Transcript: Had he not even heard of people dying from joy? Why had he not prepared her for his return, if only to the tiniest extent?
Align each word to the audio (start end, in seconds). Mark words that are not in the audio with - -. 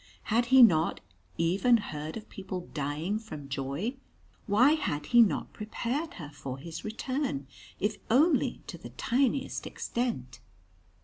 Had 0.33 0.45
he 0.47 0.63
not 0.63 0.99
even 1.37 1.77
heard 1.77 2.17
of 2.17 2.27
people 2.27 2.61
dying 2.73 3.19
from 3.19 3.47
joy? 3.49 3.97
Why 4.47 4.71
had 4.71 5.05
he 5.05 5.21
not 5.21 5.53
prepared 5.53 6.15
her 6.15 6.31
for 6.33 6.57
his 6.57 6.83
return, 6.83 7.45
if 7.79 7.97
only 8.09 8.63
to 8.65 8.79
the 8.79 8.89
tiniest 8.89 9.67
extent? 9.67 10.39